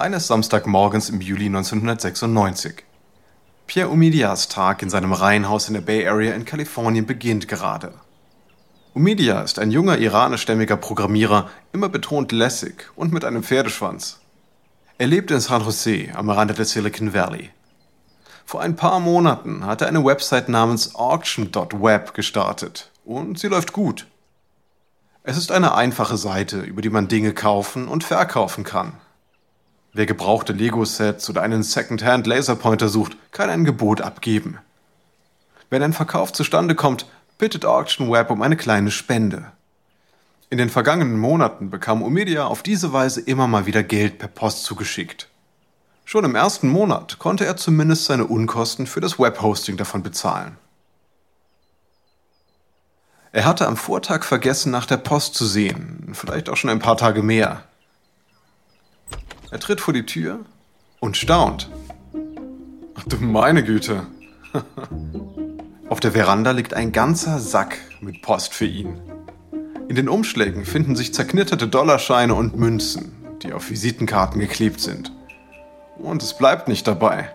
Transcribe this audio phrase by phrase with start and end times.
[0.00, 2.84] eines Samstagmorgens im Juli 1996.
[3.66, 7.92] Pierre Omidyas Tag in seinem Reihenhaus in der Bay Area in Kalifornien beginnt gerade.
[8.94, 14.20] Omidyar ist ein junger iranischstämmiger Programmierer, immer betont lässig und mit einem Pferdeschwanz.
[14.98, 17.50] Er lebt in San Jose am Rande des Silicon Valley.
[18.44, 24.06] Vor ein paar Monaten hat er eine Website namens auction.web gestartet und sie läuft gut.
[25.22, 28.94] Es ist eine einfache Seite, über die man Dinge kaufen und verkaufen kann.
[29.92, 34.58] Wer gebrauchte Lego-Sets oder einen Second-Hand Laserpointer sucht, kann ein Gebot abgeben.
[35.68, 37.06] Wenn ein Verkauf zustande kommt,
[37.38, 39.52] bittet Auction Web um eine kleine Spende.
[40.48, 44.64] In den vergangenen Monaten bekam Omidia auf diese Weise immer mal wieder Geld per Post
[44.64, 45.28] zugeschickt.
[46.04, 50.56] Schon im ersten Monat konnte er zumindest seine Unkosten für das Webhosting davon bezahlen.
[53.32, 56.96] Er hatte am Vortag vergessen, nach der Post zu sehen, vielleicht auch schon ein paar
[56.96, 57.62] Tage mehr.
[59.52, 60.40] Er tritt vor die Tür
[61.00, 61.70] und staunt.
[62.94, 64.06] Ach du meine Güte.
[65.88, 69.00] Auf der Veranda liegt ein ganzer Sack mit Post für ihn.
[69.88, 73.10] In den Umschlägen finden sich zerknitterte Dollarscheine und Münzen,
[73.42, 75.10] die auf Visitenkarten geklebt sind.
[75.98, 77.34] Und es bleibt nicht dabei.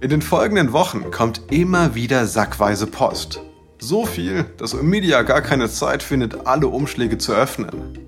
[0.00, 3.42] In den folgenden Wochen kommt immer wieder sackweise Post.
[3.78, 8.05] So viel, dass Omidia gar keine Zeit findet, alle Umschläge zu öffnen.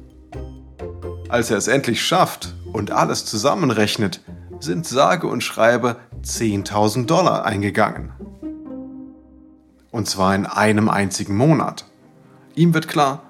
[1.29, 4.23] Als er es endlich schafft und alles zusammenrechnet,
[4.61, 8.12] sind sage und schreibe 10.000 Dollar eingegangen.
[9.91, 11.84] Und zwar in einem einzigen Monat.
[12.55, 13.23] Ihm wird klar,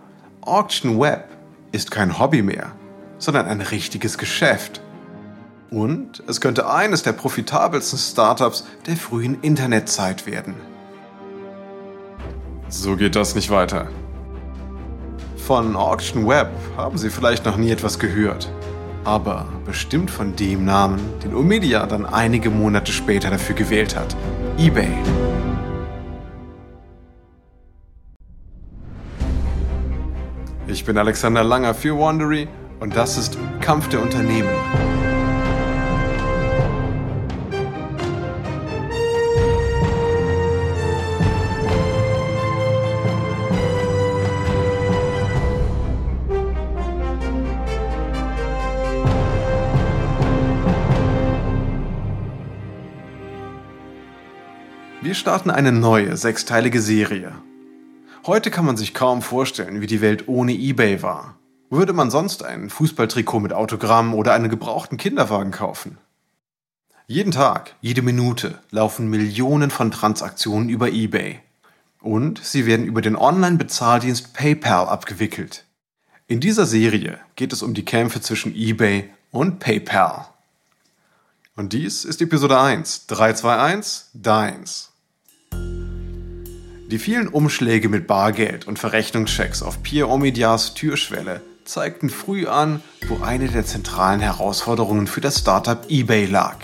[0.42, 1.28] Auction Web
[1.72, 2.72] ist kein Hobby mehr,
[3.18, 4.80] sondern ein richtiges Geschäft.
[5.70, 10.54] Und es könnte eines der profitabelsten Startups der frühen Internetzeit werden.
[12.68, 13.88] So geht das nicht weiter.
[15.48, 18.52] Von Auction Web haben Sie vielleicht noch nie etwas gehört,
[19.04, 24.14] aber bestimmt von dem Namen, den Omidia dann einige Monate später dafür gewählt hat,
[24.58, 24.90] eBay.
[30.66, 32.46] Ich bin Alexander Langer für Wandery
[32.80, 34.50] und das ist Kampf der Unternehmen.
[55.28, 57.34] Starten eine neue sechsteilige Serie
[58.26, 61.36] Heute kann man sich kaum vorstellen, wie die Welt ohne eBay war.
[61.68, 65.98] Würde man sonst ein Fußballtrikot mit Autogramm oder einen gebrauchten Kinderwagen kaufen?
[67.06, 71.40] Jeden Tag, jede Minute laufen Millionen von Transaktionen über eBay.
[72.00, 75.66] Und sie werden über den Online-Bezahldienst PayPal abgewickelt.
[76.26, 80.24] In dieser Serie geht es um die Kämpfe zwischen eBay und PayPal.
[81.54, 84.87] Und dies ist Episode 1, 321, Deins.
[86.90, 93.22] Die vielen Umschläge mit Bargeld und Verrechnungschecks auf Pierre Omidyars Türschwelle zeigten früh an, wo
[93.22, 96.56] eine der zentralen Herausforderungen für das Startup eBay lag.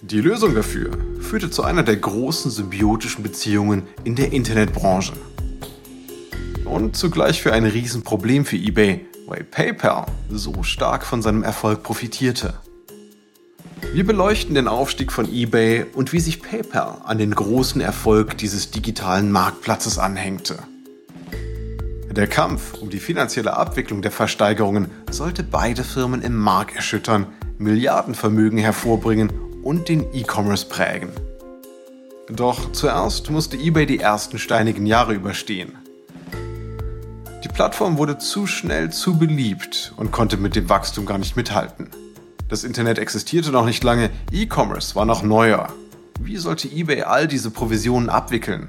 [0.00, 5.12] Die Lösung dafür führte zu einer der großen symbiotischen Beziehungen in der Internetbranche.
[6.64, 12.54] Und zugleich für ein Riesenproblem für eBay, weil PayPal so stark von seinem Erfolg profitierte.
[13.90, 18.70] Wir beleuchten den Aufstieg von eBay und wie sich PayPal an den großen Erfolg dieses
[18.70, 20.58] digitalen Marktplatzes anhängte.
[22.10, 27.26] Der Kampf um die finanzielle Abwicklung der Versteigerungen sollte beide Firmen im Markt erschüttern,
[27.58, 29.30] Milliardenvermögen hervorbringen
[29.62, 31.10] und den E-Commerce prägen.
[32.30, 35.72] Doch zuerst musste eBay die ersten steinigen Jahre überstehen.
[37.44, 41.90] Die Plattform wurde zu schnell zu beliebt und konnte mit dem Wachstum gar nicht mithalten.
[42.52, 45.72] Das Internet existierte noch nicht lange, E-Commerce war noch neuer.
[46.20, 48.68] Wie sollte eBay all diese Provisionen abwickeln?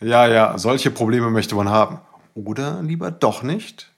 [0.00, 2.00] Ja, ja, solche Probleme möchte man haben.
[2.32, 3.92] Oder lieber doch nicht?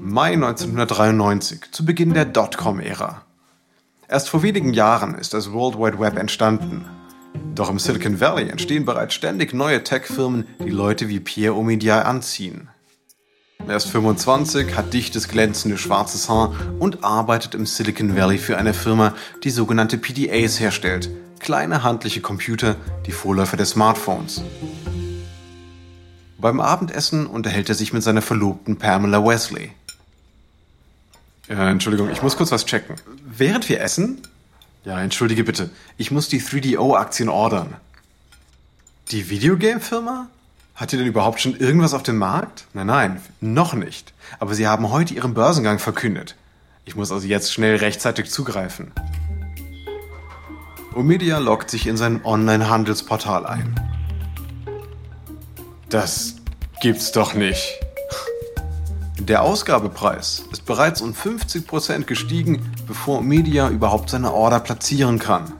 [0.00, 3.20] Mai 1993, zu Beginn der Dotcom-Ära.
[4.08, 6.86] Erst vor wenigen Jahren ist das World Wide Web entstanden.
[7.54, 12.70] Doch im Silicon Valley entstehen bereits ständig neue Tech-Firmen, die Leute wie Pierre Omidyar anziehen.
[13.68, 18.74] Er ist 25, hat dichtes, glänzendes schwarzes Haar und arbeitet im Silicon Valley für eine
[18.74, 19.14] Firma,
[19.44, 21.08] die sogenannte PDAs herstellt.
[21.38, 22.76] Kleine handliche Computer,
[23.06, 24.42] die Vorläufer der Smartphones.
[26.38, 29.70] Beim Abendessen unterhält er sich mit seiner Verlobten Pamela Wesley.
[31.48, 32.96] Ja, Entschuldigung, ich muss kurz was checken.
[33.24, 34.22] Während wir essen?
[34.84, 35.70] Ja, entschuldige bitte.
[35.96, 37.76] Ich muss die 3DO-Aktien ordern.
[39.12, 40.28] Die Videogame-Firma?
[40.74, 42.66] Hat ihr denn überhaupt schon irgendwas auf dem Markt?
[42.72, 44.14] Nein, nein, noch nicht.
[44.38, 46.34] Aber sie haben heute ihren Börsengang verkündet.
[46.84, 48.92] Ich muss also jetzt schnell rechtzeitig zugreifen.
[50.94, 53.74] Omedia loggt sich in sein Online-Handelsportal ein.
[55.88, 56.36] Das
[56.80, 57.78] gibt's doch nicht.
[59.18, 65.52] Der Ausgabepreis ist bereits um 50% gestiegen, bevor Media überhaupt seine Order platzieren kann.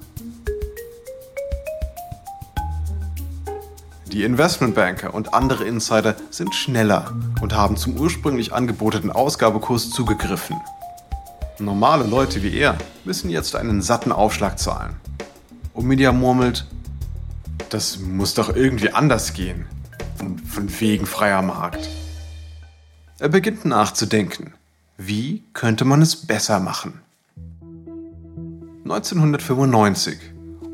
[4.12, 10.60] Die Investmentbanker und andere Insider sind schneller und haben zum ursprünglich angebotenen Ausgabekurs zugegriffen.
[11.58, 12.76] Normale Leute wie er
[13.06, 14.96] müssen jetzt einen satten Aufschlag zahlen.
[15.72, 16.66] Und Media murmelt,
[17.70, 19.64] das muss doch irgendwie anders gehen.
[20.16, 21.88] Von, von wegen freier Markt.
[23.18, 24.52] Er beginnt nachzudenken.
[24.98, 27.00] Wie könnte man es besser machen?
[28.84, 30.18] 1995.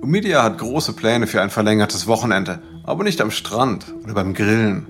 [0.01, 4.87] Umidia hat große Pläne für ein verlängertes Wochenende aber nicht am Strand oder beim Grillen.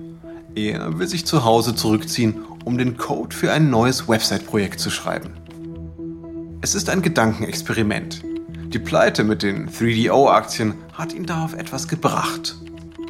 [0.55, 5.33] Er will sich zu Hause zurückziehen, um den Code für ein neues Website-Projekt zu schreiben.
[6.61, 8.23] Es ist ein Gedankenexperiment.
[8.69, 12.55] Die Pleite mit den 3DO-Aktien hat ihn darauf etwas gebracht.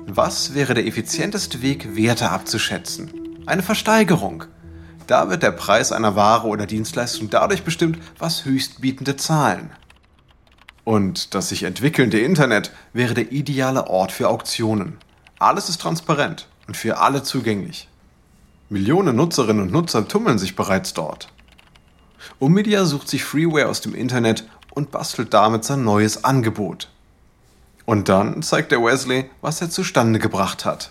[0.07, 3.11] Was wäre der effizienteste Weg, Werte abzuschätzen?
[3.45, 4.45] Eine Versteigerung.
[5.05, 9.69] Da wird der Preis einer Ware oder Dienstleistung dadurch bestimmt, was Höchstbietende zahlen.
[10.89, 14.97] Und das sich entwickelnde Internet wäre der ideale Ort für Auktionen.
[15.37, 17.87] Alles ist transparent und für alle zugänglich.
[18.69, 21.27] Millionen Nutzerinnen und Nutzer tummeln sich bereits dort.
[22.39, 26.89] Omidia sucht sich Freeware aus dem Internet und bastelt damit sein neues Angebot.
[27.85, 30.89] Und dann zeigt der Wesley, was er zustande gebracht hat.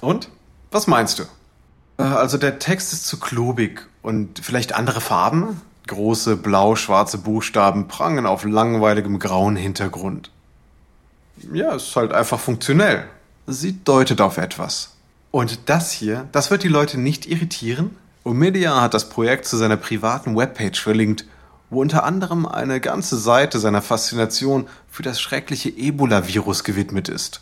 [0.00, 0.30] Und?
[0.70, 1.24] Was meinst du?
[1.98, 5.60] Äh, also der Text ist zu klobig und vielleicht andere Farben?
[5.86, 10.30] Große blau-schwarze Buchstaben prangen auf langweiligem grauen Hintergrund.
[11.52, 13.04] Ja, ist halt einfach funktionell.
[13.46, 14.94] Sie deutet auf etwas.
[15.30, 17.96] Und das hier, das wird die Leute nicht irritieren?
[18.22, 21.26] Omidia hat das Projekt zu seiner privaten Webpage verlinkt,
[21.68, 27.40] wo unter anderem eine ganze Seite seiner Faszination für das schreckliche Ebola-Virus gewidmet ist.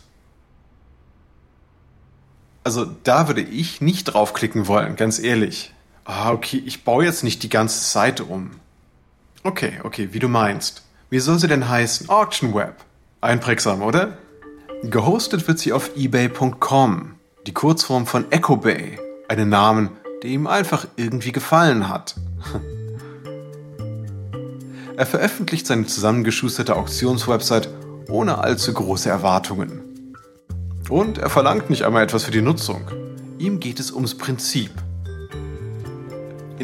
[2.65, 5.72] Also da würde ich nicht draufklicken wollen, ganz ehrlich.
[6.05, 8.51] Ah, okay, ich baue jetzt nicht die ganze Seite um.
[9.43, 10.83] Okay, okay, wie du meinst.
[11.09, 12.09] Wie soll sie denn heißen?
[12.09, 12.75] Auction Web.
[13.21, 14.17] Einprägsam, oder?
[14.83, 17.15] Gehostet wird sie auf ebay.com,
[17.47, 19.91] die Kurzform von EchoBay, einen Namen,
[20.21, 22.15] der ihm einfach irgendwie gefallen hat.
[24.97, 27.69] er veröffentlicht seine zusammengeschusterte Auktionswebsite
[28.09, 30.15] ohne allzu große Erwartungen.
[30.89, 32.91] Und er verlangt nicht einmal etwas für die Nutzung.
[33.39, 34.71] Ihm geht es ums Prinzip.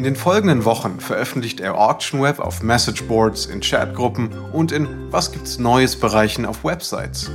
[0.00, 5.58] In den folgenden Wochen veröffentlicht er AuctionWeb auf Messageboards, in Chatgruppen und in Was gibt's
[5.58, 7.30] Neues Bereichen auf Websites.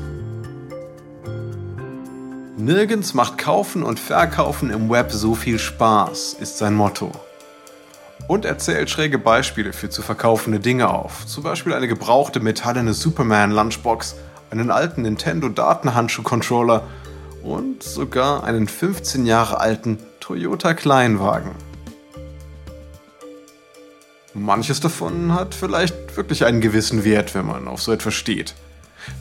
[2.57, 7.11] Nirgends macht Kaufen und Verkaufen im Web so viel Spaß, ist sein Motto.
[8.27, 12.93] Und er zählt schräge Beispiele für zu verkaufende Dinge auf, zum Beispiel eine gebrauchte metallene
[12.93, 14.15] Superman Lunchbox,
[14.49, 16.81] einen alten Nintendo Datenhandschuh-Controller
[17.43, 21.51] und sogar einen 15 Jahre alten Toyota Kleinwagen.
[24.35, 28.53] Manches davon hat vielleicht wirklich einen gewissen Wert, wenn man auf so etwas steht.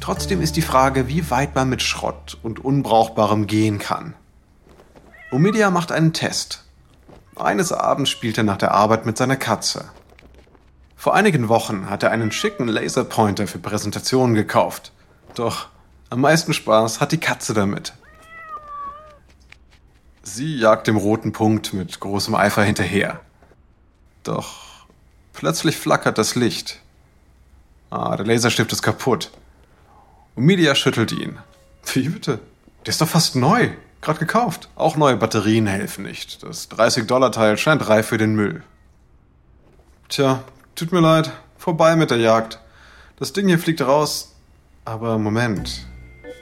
[0.01, 4.15] Trotzdem ist die Frage, wie weit man mit Schrott und Unbrauchbarem gehen kann.
[5.31, 6.65] Omidia macht einen Test.
[7.37, 9.85] Eines Abends spielt er nach der Arbeit mit seiner Katze.
[10.97, 14.91] Vor einigen Wochen hat er einen schicken Laserpointer für Präsentationen gekauft.
[15.37, 15.69] Doch
[16.11, 17.93] am meisten Spaß hat die Katze damit.
[20.25, 23.21] Sie jagt dem roten Punkt mit großem Eifer hinterher.
[24.25, 24.64] Doch
[25.35, 26.81] Plötzlich flackert das Licht.
[27.91, 29.31] Ah, der Laserstift ist kaputt.
[30.37, 31.39] Umidia schüttelt ihn.
[31.93, 32.39] Wie bitte?
[32.87, 33.71] Der ist doch fast neu.
[34.01, 34.69] Gerade gekauft.
[34.77, 36.43] Auch neue Batterien helfen nicht.
[36.43, 38.63] Das 30-Dollar-Teil scheint reif für den Müll.
[40.09, 40.45] Tja,
[40.77, 41.33] tut mir leid.
[41.59, 42.61] Vorbei mit der Jagd.
[43.17, 44.35] Das Ding hier fliegt raus.
[44.85, 45.87] Aber Moment.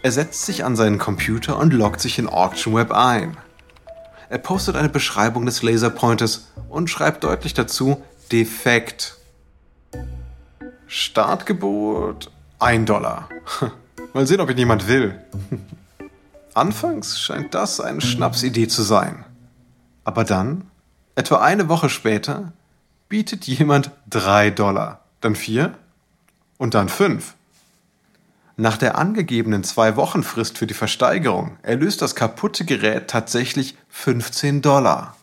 [0.02, 3.36] Er setzt sich an seinen Computer und loggt sich in AuctionWeb ein.
[4.28, 9.18] Er postet eine Beschreibung des Laserpointers und schreibt deutlich dazu, defekt.
[10.86, 13.28] Startgebot 1 Dollar.
[14.14, 15.20] Mal sehen, ob ihn jemand will.
[16.54, 19.24] Anfangs scheint das eine Schnapsidee zu sein.
[20.04, 20.70] Aber dann,
[21.14, 22.52] etwa eine Woche später,
[23.08, 25.74] bietet jemand 3 Dollar, dann 4
[26.58, 27.34] und dann 5.
[28.56, 34.60] Nach der angegebenen zwei Wochen Frist für die Versteigerung erlöst das kaputte Gerät tatsächlich 15
[34.60, 35.16] Dollar.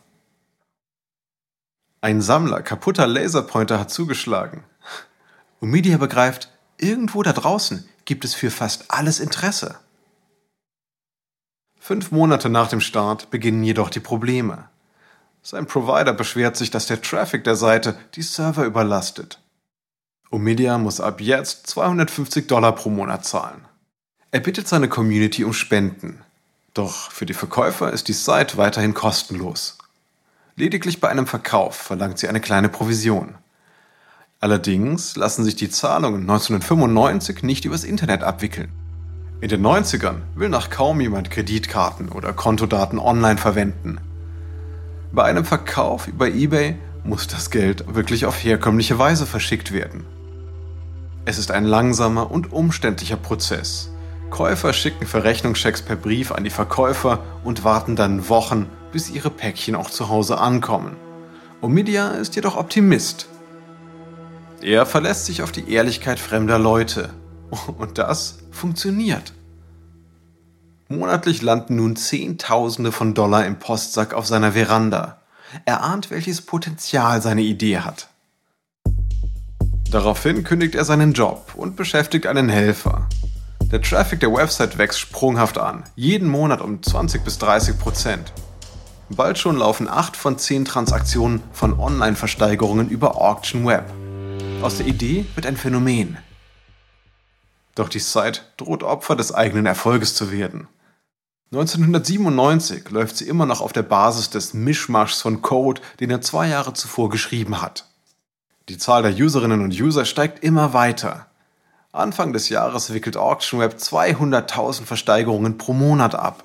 [2.01, 4.63] Ein Sammler kaputter Laserpointer hat zugeschlagen.
[5.59, 9.75] Und Media begreift, irgendwo da draußen gibt es für fast alles Interesse.
[11.77, 14.69] Fünf Monate nach dem Start beginnen jedoch die Probleme.
[15.41, 19.41] Sein Provider beschwert sich, dass der Traffic der Seite die Server überlastet.
[20.31, 23.65] Omidia muss ab jetzt 250 Dollar pro Monat zahlen.
[24.31, 26.21] Er bittet seine Community um Spenden.
[26.73, 29.77] Doch für die Verkäufer ist die Site weiterhin kostenlos.
[30.59, 33.35] Lediglich bei einem Verkauf verlangt sie eine kleine Provision.
[34.41, 38.69] Allerdings lassen sich die Zahlungen 1995 nicht übers Internet abwickeln.
[39.39, 43.99] In den 90ern will nach kaum jemand Kreditkarten oder Kontodaten online verwenden.
[45.13, 46.75] Bei einem Verkauf über eBay
[47.05, 50.05] muss das Geld wirklich auf herkömmliche Weise verschickt werden.
[51.23, 53.91] Es ist ein langsamer und umständlicher Prozess.
[54.29, 59.75] Käufer schicken Verrechnungschecks per Brief an die Verkäufer und warten dann Wochen, bis ihre Päckchen
[59.75, 60.95] auch zu Hause ankommen.
[61.61, 63.27] Omidia ist jedoch Optimist.
[64.61, 67.09] Er verlässt sich auf die Ehrlichkeit fremder Leute.
[67.77, 69.33] Und das funktioniert.
[70.87, 75.21] Monatlich landen nun Zehntausende von Dollar im Postsack auf seiner Veranda.
[75.65, 78.09] Er ahnt, welches Potenzial seine Idee hat.
[79.91, 83.07] Daraufhin kündigt er seinen Job und beschäftigt einen Helfer.
[83.71, 88.33] Der Traffic der Website wächst sprunghaft an, jeden Monat um 20 bis 30 Prozent.
[89.09, 93.85] Bald schon laufen 8 von 10 Transaktionen von Online-Versteigerungen über Auction Web.
[94.63, 96.17] Aus der Idee wird ein Phänomen.
[97.75, 100.67] Doch die Site droht Opfer des eigenen Erfolges zu werden.
[101.51, 106.47] 1997 läuft sie immer noch auf der Basis des Mischmaschs von Code, den er zwei
[106.47, 107.85] Jahre zuvor geschrieben hat.
[108.67, 111.28] Die Zahl der Userinnen und User steigt immer weiter.
[111.91, 116.43] Anfang des Jahres wickelt AuctionWeb 200.000 Versteigerungen pro Monat ab.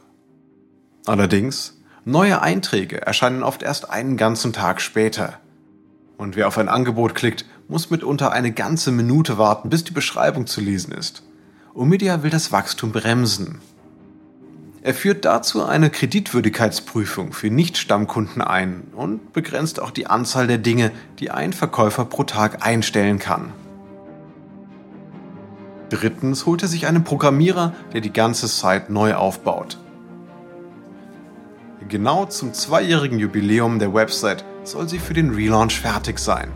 [1.04, 5.34] Allerdings, neue Einträge erscheinen oft erst einen ganzen Tag später.
[6.16, 10.46] Und wer auf ein Angebot klickt, muss mitunter eine ganze Minute warten, bis die Beschreibung
[10.46, 11.22] zu lesen ist.
[11.74, 13.60] Omidia will das Wachstum bremsen.
[14.80, 20.90] Er führt dazu eine Kreditwürdigkeitsprüfung für Nicht-Stammkunden ein und begrenzt auch die Anzahl der Dinge,
[21.18, 23.52] die ein Verkäufer pro Tag einstellen kann.
[25.94, 29.78] Drittens holt er sich einen Programmierer, der die ganze Site neu aufbaut.
[31.88, 36.50] Genau zum zweijährigen Jubiläum der Website soll sie für den Relaunch fertig sein.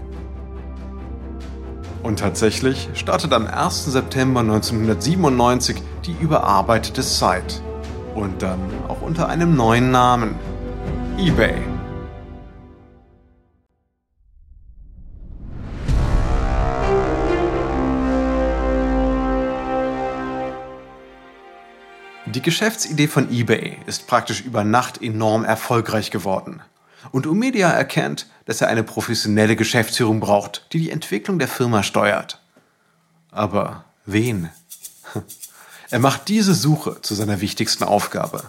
[2.03, 3.85] Und tatsächlich startet am 1.
[3.85, 7.63] September 1997 die überarbeitete Site
[8.17, 10.35] und dann auch unter einem neuen Namen,
[11.17, 11.78] eBay.
[22.39, 26.63] Die Geschäftsidee von eBay ist praktisch über Nacht enorm erfolgreich geworden.
[27.11, 32.41] Und Umedia erkennt, dass er eine professionelle Geschäftsführung braucht, die die Entwicklung der Firma steuert.
[33.33, 34.51] Aber wen?
[35.91, 38.45] Er macht diese Suche zu seiner wichtigsten Aufgabe.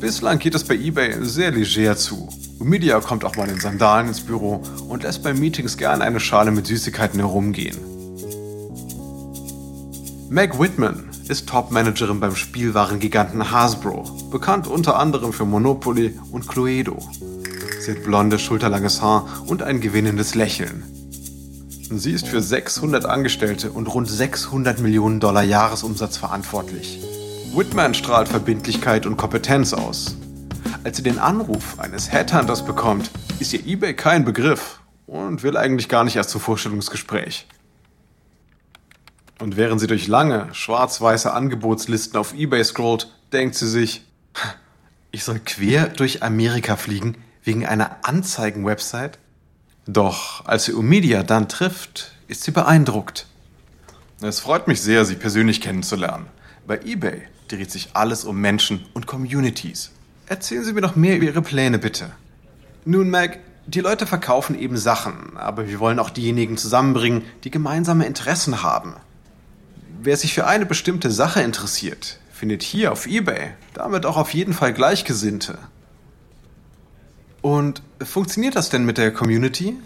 [0.00, 2.28] Bislang geht es bei eBay sehr leger zu.
[2.58, 6.50] Media kommt auch mal in Sandalen ins Büro und lässt bei Meetings gern eine Schale
[6.50, 7.78] mit Süßigkeiten herumgehen.
[10.28, 16.98] Meg Whitman ist Top-Managerin beim Spielwarengiganten Hasbro, bekannt unter anderem für Monopoly und Cluedo.
[17.80, 20.82] Sie hat blondes, schulterlanges Haar und ein gewinnendes Lächeln.
[21.92, 27.00] Sie ist für 600 Angestellte und rund 600 Millionen Dollar Jahresumsatz verantwortlich.
[27.54, 30.16] Whitman strahlt Verbindlichkeit und Kompetenz aus.
[30.82, 35.88] Als sie den Anruf eines Headhunters bekommt, ist ihr eBay kein Begriff und will eigentlich
[35.88, 37.46] gar nicht erst zum Vorstellungsgespräch.
[39.40, 44.04] Und während sie durch lange, schwarz-weiße Angebotslisten auf eBay scrollt, denkt sie sich,
[45.10, 49.18] ich soll quer durch Amerika fliegen wegen einer Anzeigen-Website?
[49.86, 53.26] Doch als sie Umedia dann trifft, ist sie beeindruckt.
[54.20, 56.26] Es freut mich sehr, Sie persönlich kennenzulernen.
[56.66, 59.90] Bei eBay dreht sich alles um Menschen und Communities.
[60.26, 62.12] Erzählen Sie mir noch mehr über Ihre Pläne, bitte.
[62.84, 68.04] Nun, Meg, die Leute verkaufen eben Sachen, aber wir wollen auch diejenigen zusammenbringen, die gemeinsame
[68.04, 68.94] Interessen haben.
[70.02, 74.54] Wer sich für eine bestimmte Sache interessiert, findet hier auf eBay damit auch auf jeden
[74.54, 75.58] Fall Gleichgesinnte.
[77.42, 79.76] Und funktioniert das denn mit der Community?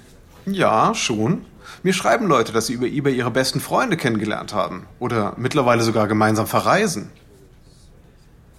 [0.46, 1.44] Ja, schon.
[1.82, 6.06] Mir schreiben Leute, dass sie über eBay ihre besten Freunde kennengelernt haben oder mittlerweile sogar
[6.06, 7.10] gemeinsam verreisen.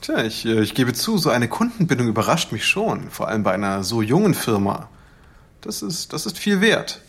[0.02, 3.54] Tja, ich, äh, ich gebe zu, so eine Kundenbindung überrascht mich schon, vor allem bei
[3.54, 4.90] einer so jungen Firma.
[5.62, 7.02] Das ist, das ist viel wert.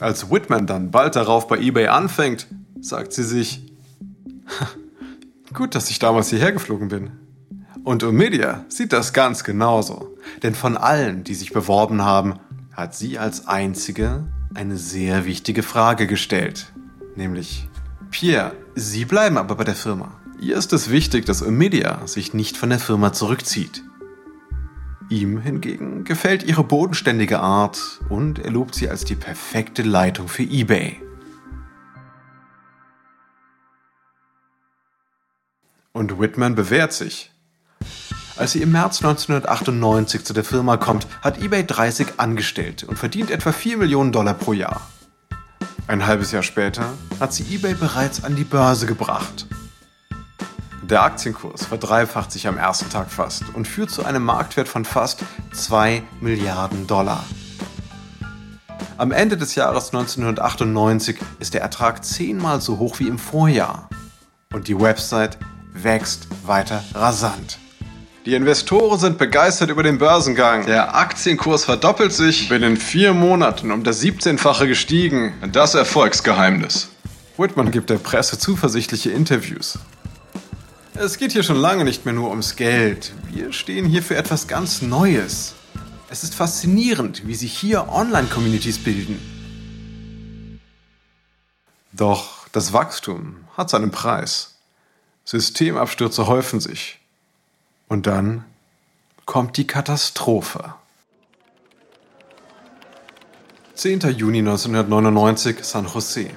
[0.00, 2.48] Als Whitman dann bald darauf bei eBay anfängt,
[2.86, 3.62] sagt sie sich,
[5.52, 7.10] gut, dass ich damals hierher geflogen bin.
[7.84, 10.16] Und Omidia sieht das ganz genauso.
[10.42, 12.34] Denn von allen, die sich beworben haben,
[12.72, 16.72] hat sie als einzige eine sehr wichtige Frage gestellt.
[17.14, 17.68] Nämlich,
[18.10, 20.12] Pierre, Sie bleiben aber bei der Firma.
[20.38, 23.82] Ihr ist es wichtig, dass Omidia sich nicht von der Firma zurückzieht.
[25.08, 30.42] Ihm hingegen gefällt ihre bodenständige Art und er lobt sie als die perfekte Leitung für
[30.42, 31.05] eBay.
[35.96, 37.30] Und Whitman bewährt sich.
[38.36, 43.30] Als sie im März 1998 zu der Firma kommt, hat eBay 30 Angestellte und verdient
[43.30, 44.82] etwa 4 Millionen Dollar pro Jahr.
[45.86, 49.46] Ein halbes Jahr später hat sie eBay bereits an die Börse gebracht.
[50.82, 55.20] Der Aktienkurs verdreifacht sich am ersten Tag fast und führt zu einem Marktwert von fast
[55.54, 57.24] 2 Milliarden Dollar.
[58.98, 63.88] Am Ende des Jahres 1998 ist der Ertrag zehnmal so hoch wie im Vorjahr.
[64.52, 65.38] Und die Website
[65.82, 67.58] wächst weiter rasant.
[68.26, 70.66] Die Investoren sind begeistert über den Börsengang.
[70.66, 75.32] Der Aktienkurs verdoppelt sich binnen vier Monaten um das 17-fache gestiegen.
[75.52, 76.88] Das Erfolgsgeheimnis.
[77.36, 79.78] Whitman gibt der Presse zuversichtliche Interviews.
[80.94, 83.12] Es geht hier schon lange nicht mehr nur ums Geld.
[83.30, 85.54] Wir stehen hier für etwas ganz Neues.
[86.08, 89.20] Es ist faszinierend, wie sich hier Online-Communities bilden.
[91.92, 94.55] Doch das Wachstum hat seinen Preis.
[95.28, 97.00] Systemabstürze häufen sich.
[97.88, 98.44] Und dann
[99.24, 100.74] kommt die Katastrophe.
[103.74, 104.00] 10.
[104.16, 106.30] Juni 1999, San Jose.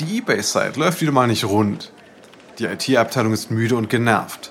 [0.00, 1.92] Die eBay-Site läuft wieder mal nicht rund.
[2.58, 4.50] Die IT-Abteilung ist müde und genervt.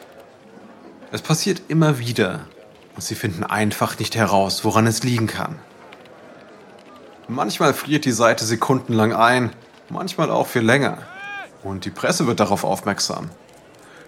[1.12, 2.48] Es passiert immer wieder
[2.96, 5.60] und sie finden einfach nicht heraus, woran es liegen kann.
[7.27, 9.51] Manchmal friert die Seite sekundenlang ein,
[9.89, 11.00] manchmal auch für länger.
[11.62, 13.29] Und die Presse wird darauf aufmerksam.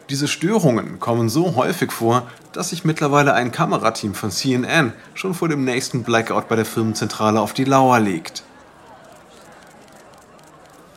[0.10, 5.50] Diese Störungen kommen so häufig vor, dass sich mittlerweile ein Kamerateam von CNN schon vor
[5.50, 8.44] dem nächsten Blackout bei der Firmenzentrale auf die Lauer legt.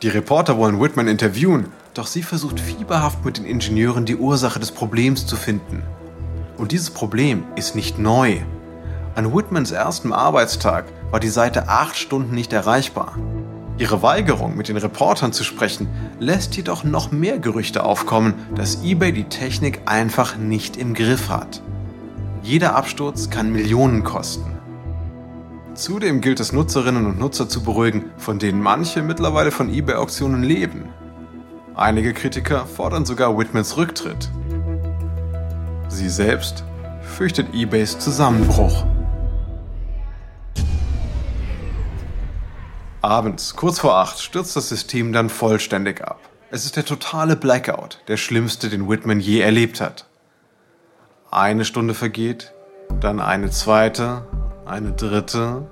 [0.01, 4.71] Die Reporter wollen Whitman interviewen, doch sie versucht fieberhaft mit den Ingenieuren die Ursache des
[4.71, 5.83] Problems zu finden.
[6.57, 8.39] Und dieses Problem ist nicht neu.
[9.15, 13.17] An Whitmans ersten Arbeitstag war die Seite acht Stunden nicht erreichbar.
[13.77, 15.87] Ihre Weigerung, mit den Reportern zu sprechen,
[16.19, 21.61] lässt jedoch noch mehr Gerüchte aufkommen, dass eBay die Technik einfach nicht im Griff hat.
[22.43, 24.57] Jeder Absturz kann Millionen kosten.
[25.73, 30.89] Zudem gilt es Nutzerinnen und Nutzer zu beruhigen, von denen manche mittlerweile von eBay-Auktionen leben.
[31.75, 34.29] Einige Kritiker fordern sogar Whitmans Rücktritt.
[35.87, 36.65] Sie selbst
[37.01, 38.85] fürchtet eBays Zusammenbruch.
[43.03, 46.19] Abends, kurz vor acht, stürzt das System dann vollständig ab.
[46.51, 50.05] Es ist der totale Blackout, der schlimmste, den Whitman je erlebt hat.
[51.31, 52.53] Eine Stunde vergeht,
[52.99, 54.27] dann eine zweite,
[54.67, 55.67] eine dritte.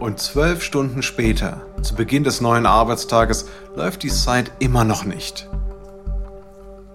[0.00, 5.48] Und zwölf Stunden später, zu Beginn des neuen Arbeitstages, läuft die Site immer noch nicht.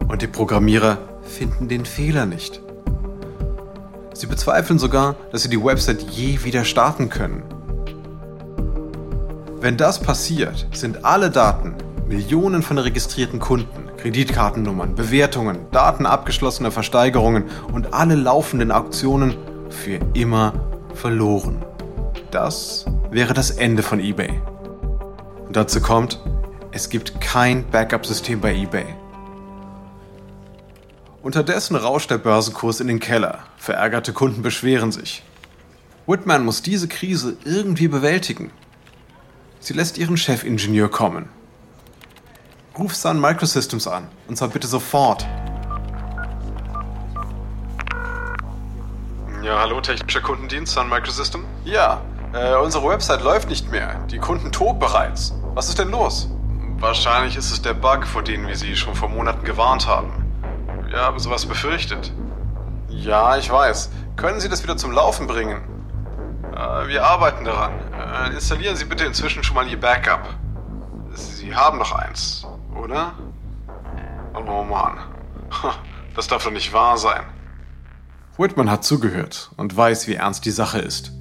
[0.08, 2.62] Und die Programmierer finden den Fehler nicht.
[4.14, 7.42] Sie bezweifeln sogar, dass sie die Website je wieder starten können.
[9.62, 11.76] Wenn das passiert, sind alle Daten,
[12.08, 17.44] Millionen von registrierten Kunden, Kreditkartennummern, Bewertungen, Daten abgeschlossener Versteigerungen
[17.74, 19.36] und alle laufenden Auktionen
[19.70, 20.54] für immer
[20.94, 21.62] verloren.
[22.32, 24.42] Das wäre das Ende von eBay.
[25.46, 26.22] Und dazu kommt,
[26.72, 28.86] es gibt kein Backup-System bei eBay.
[31.22, 33.40] Unterdessen rauscht der Börsenkurs in den Keller.
[33.58, 35.22] Verärgerte Kunden beschweren sich.
[36.08, 38.52] Whitman muss diese Krise irgendwie bewältigen
[39.60, 41.30] Sie lässt ihren Chefingenieur kommen.
[42.78, 45.28] Ruf Sun Microsystems an, und zwar bitte sofort.
[49.44, 51.44] Ja, hallo, technischer Kundendienst Sun Microsystem?
[51.66, 52.02] Ja,
[52.34, 53.96] äh, unsere Website läuft nicht mehr.
[54.12, 55.34] Die Kunden toben bereits.
[55.56, 56.30] Was ist denn los?
[56.78, 60.12] Wahrscheinlich ist es der Bug, vor dem wir Sie schon vor Monaten gewarnt haben.
[60.88, 62.14] Wir haben sowas befürchtet.
[62.88, 63.90] Ja, ich weiß.
[64.16, 65.62] Können Sie das wieder zum Laufen bringen?
[66.56, 67.74] Äh, wir arbeiten daran.
[68.12, 70.36] Äh, installieren Sie bitte inzwischen schon mal Ihr Backup.
[71.14, 72.46] Sie haben noch eins,
[72.76, 73.14] oder?
[74.34, 74.98] Oh Mann.
[76.16, 77.22] Das darf doch nicht wahr sein.
[78.38, 81.14] Whitman hat zugehört und weiß, wie ernst die Sache ist.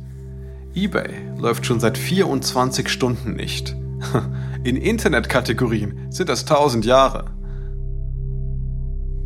[0.75, 3.77] eBay läuft schon seit 24 Stunden nicht.
[4.65, 7.27] In Internetkategorien sind das 1000 Jahre.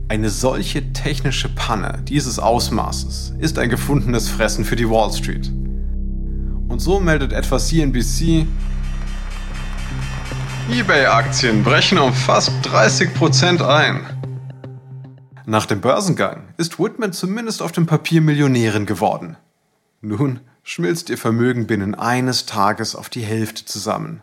[0.08, 5.50] Eine solche technische Panne dieses Ausmaßes ist ein gefundenes Fressen für die Wall Street.
[6.72, 8.46] Und so meldet etwa CNBC,
[10.70, 14.06] eBay-Aktien brechen um fast 30% ein.
[15.44, 19.36] Nach dem Börsengang ist Whitman zumindest auf dem Papier Millionärin geworden.
[20.00, 24.22] Nun schmilzt ihr Vermögen binnen eines Tages auf die Hälfte zusammen.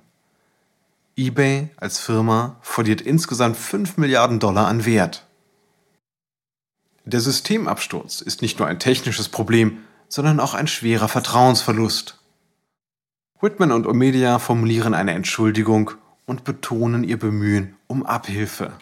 [1.15, 5.27] eBay als Firma verliert insgesamt 5 Milliarden Dollar an Wert.
[7.05, 12.18] Der Systemabsturz ist nicht nur ein technisches Problem, sondern auch ein schwerer Vertrauensverlust.
[13.41, 15.91] Whitman und Omedia formulieren eine Entschuldigung
[16.25, 18.73] und betonen ihr Bemühen um Abhilfe.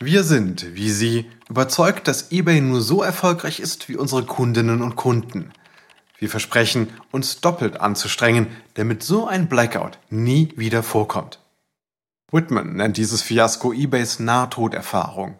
[0.00, 4.96] Wir sind, wie Sie, überzeugt, dass eBay nur so erfolgreich ist wie unsere Kundinnen und
[4.96, 5.52] Kunden.
[6.18, 11.38] Wir versprechen, uns doppelt anzustrengen, damit so ein Blackout nie wieder vorkommt.
[12.32, 15.38] Whitman nennt dieses Fiasko eBays Nahtoderfahrung.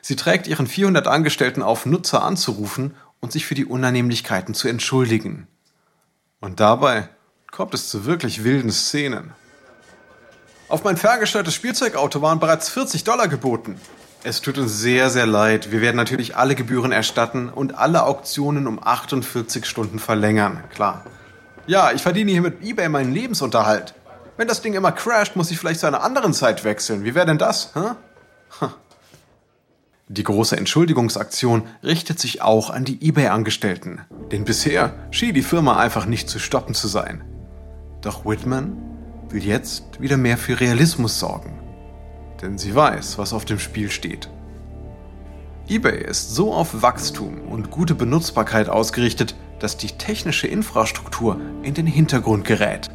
[0.00, 5.46] Sie trägt ihren 400 Angestellten auf, Nutzer anzurufen und sich für die Unannehmlichkeiten zu entschuldigen.
[6.42, 7.08] Und dabei
[7.52, 9.32] kommt es zu wirklich wilden Szenen.
[10.68, 13.80] Auf mein ferngesteuertes Spielzeugauto waren bereits 40 Dollar geboten.
[14.24, 15.70] Es tut uns sehr, sehr leid.
[15.70, 21.04] Wir werden natürlich alle Gebühren erstatten und alle Auktionen um 48 Stunden verlängern, klar.
[21.68, 23.94] Ja, ich verdiene hier mit eBay meinen Lebensunterhalt.
[24.36, 27.04] Wenn das Ding immer crasht, muss ich vielleicht zu einer anderen Zeit wechseln.
[27.04, 27.70] Wie wäre denn das?
[27.74, 28.66] Hä?
[30.12, 36.04] Die große Entschuldigungsaktion richtet sich auch an die eBay-Angestellten, denn bisher schien die Firma einfach
[36.04, 37.24] nicht zu stoppen zu sein.
[38.02, 38.76] Doch Whitman
[39.30, 41.58] will jetzt wieder mehr für Realismus sorgen.
[42.42, 44.28] Denn sie weiß, was auf dem Spiel steht.
[45.66, 51.86] eBay ist so auf Wachstum und gute Benutzbarkeit ausgerichtet, dass die technische Infrastruktur in den
[51.86, 52.90] Hintergrund gerät.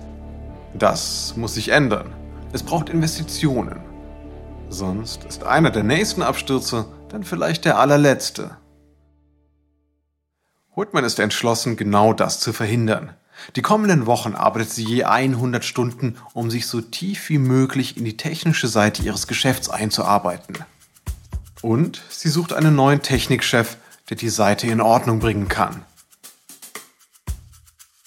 [0.78, 2.14] Das muss sich ändern.
[2.54, 3.80] Es braucht Investitionen.
[4.70, 8.58] Sonst ist einer der nächsten Abstürze dann vielleicht der allerletzte.
[10.76, 13.14] Whitman ist entschlossen, genau das zu verhindern.
[13.56, 18.06] Die kommenden Wochen arbeitet sie je 100 Stunden, um sich so tief wie möglich in
[18.06, 20.58] die technische Seite ihres Geschäfts einzuarbeiten.
[21.62, 23.78] Und sie sucht einen neuen Technikchef,
[24.10, 25.84] der die Seite in Ordnung bringen kann.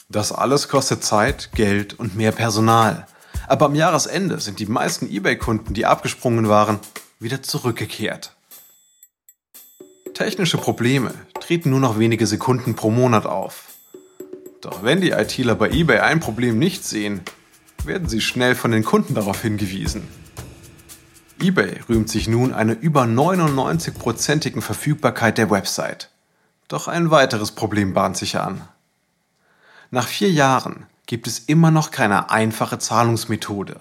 [0.09, 3.07] Das alles kostet Zeit, Geld und mehr Personal.
[3.47, 6.79] Aber am Jahresende sind die meisten eBay-Kunden, die abgesprungen waren,
[7.19, 8.35] wieder zurückgekehrt.
[10.21, 13.69] Technische Probleme treten nur noch wenige Sekunden pro Monat auf.
[14.61, 17.23] Doch wenn die ITler bei eBay ein Problem nicht sehen,
[17.87, 20.07] werden sie schnell von den Kunden darauf hingewiesen.
[21.41, 26.11] eBay rühmt sich nun einer über 99-prozentigen Verfügbarkeit der Website.
[26.69, 28.69] Doch ein weiteres Problem bahnt sich an.
[29.91, 33.81] Nach vier Jahren gibt es immer noch keine einfache Zahlungsmethode.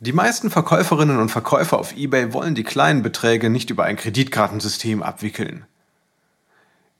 [0.00, 5.02] Die meisten Verkäuferinnen und Verkäufer auf eBay wollen die kleinen Beträge nicht über ein Kreditkartensystem
[5.02, 5.66] abwickeln.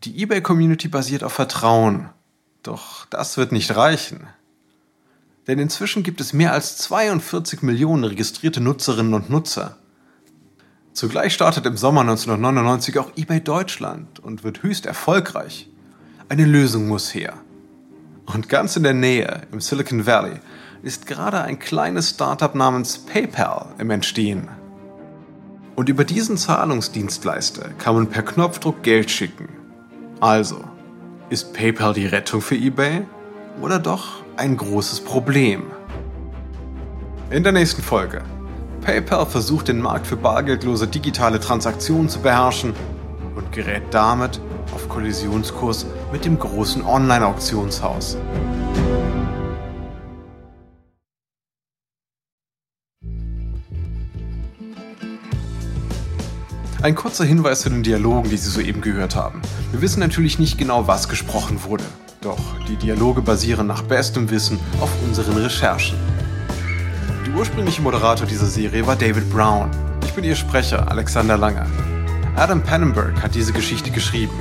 [0.04, 2.10] Die eBay-Community basiert auf Vertrauen
[2.64, 4.26] doch das wird nicht reichen.
[5.46, 9.76] Denn inzwischen gibt es mehr als 42 Millionen registrierte Nutzerinnen und Nutzer.
[10.94, 15.68] Zugleich startet im Sommer 1999 auch eBay Deutschland und wird höchst erfolgreich.
[16.28, 17.34] Eine Lösung muss her.
[18.24, 20.40] Und ganz in der Nähe, im Silicon Valley,
[20.84, 24.48] ist gerade ein kleines Startup namens PayPal im Entstehen.
[25.76, 29.48] Und über diesen Zahlungsdienstleister kann man per Knopfdruck Geld schicken.
[30.20, 30.62] Also,
[31.30, 33.06] ist PayPal die Rettung für eBay
[33.62, 35.62] oder doch ein großes Problem?
[37.30, 38.22] In der nächsten Folge.
[38.82, 42.74] PayPal versucht den Markt für bargeldlose digitale Transaktionen zu beherrschen
[43.34, 44.38] und gerät damit
[44.74, 48.18] auf Kollisionskurs mit dem großen Online-Auktionshaus.
[56.84, 59.40] Ein kurzer Hinweis zu den Dialogen, die Sie soeben gehört haben.
[59.72, 61.82] Wir wissen natürlich nicht genau, was gesprochen wurde.
[62.20, 65.96] Doch die Dialoge basieren nach bestem Wissen auf unseren Recherchen.
[67.26, 69.70] Der ursprüngliche Moderator dieser Serie war David Brown.
[70.04, 71.64] Ich bin Ihr Sprecher, Alexander Langer.
[72.36, 74.38] Adam Pannenberg hat diese Geschichte geschrieben.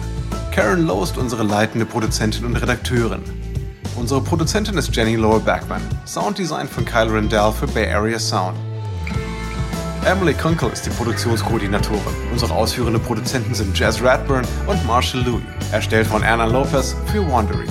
[0.51, 3.21] Karen Lowe ist unsere leitende Produzentin und Redakteurin.
[3.95, 5.81] Unsere Produzentin ist Jenny Lower Backman.
[6.05, 8.57] Sounddesign von Kyle Rendell für Bay Area Sound.
[10.05, 12.01] Emily Kunkel ist die Produktionskoordinatorin.
[12.31, 15.43] Unsere ausführenden Produzenten sind Jazz Radburn und Marshall Louis.
[15.71, 17.69] Erstellt von Erna Lopez für Wandering.